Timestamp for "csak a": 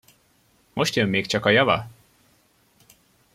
1.25-1.49